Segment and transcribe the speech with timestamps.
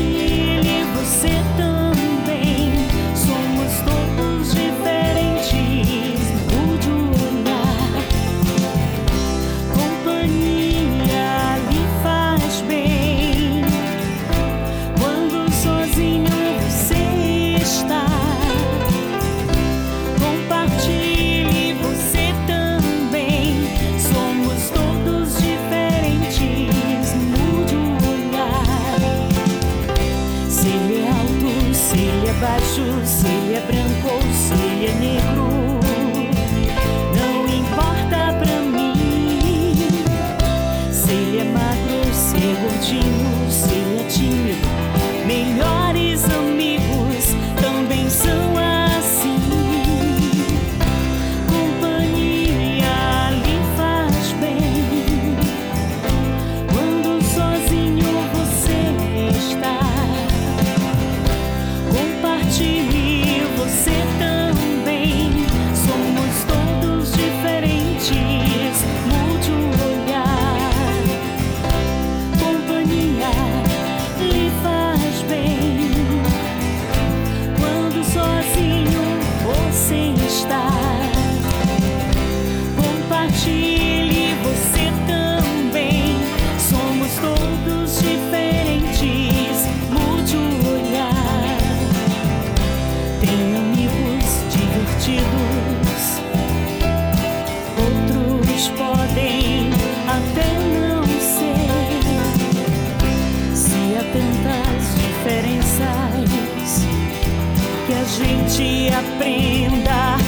[0.00, 0.29] You.
[32.40, 35.49] baixo, se ele é branco ou se ele é negro.
[83.30, 86.16] Compartilhe você também.
[86.58, 89.68] Somos todos diferentes.
[89.88, 90.40] Mude o
[90.74, 91.68] olhar.
[93.20, 96.02] Tem amigos divertidos.
[97.78, 99.70] Outros podem
[100.08, 100.48] até
[100.80, 101.70] não ser.
[103.54, 106.26] Se há tantas diferenças
[107.86, 110.19] que a gente aprenda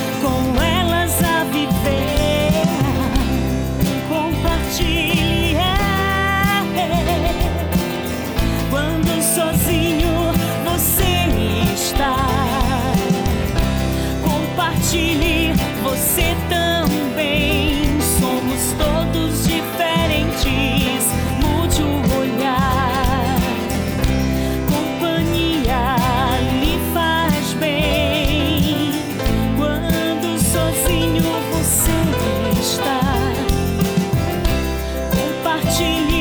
[35.73, 36.12] watching you.